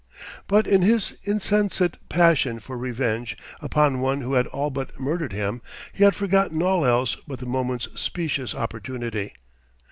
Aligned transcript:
But 0.47 0.65
in 0.65 0.81
his 0.81 1.13
insensate 1.25 2.09
passion 2.09 2.59
for 2.59 2.75
revenge 2.75 3.37
upon 3.61 3.99
one 4.01 4.21
who 4.21 4.33
had 4.33 4.47
all 4.47 4.71
but 4.71 4.99
murdered 4.99 5.31
him, 5.31 5.61
he 5.93 6.03
had 6.03 6.15
forgotten 6.15 6.59
all 6.63 6.83
else 6.83 7.17
but 7.27 7.37
the 7.37 7.45
moment's 7.45 7.87
specious 7.93 8.55
opportunity. 8.55 9.33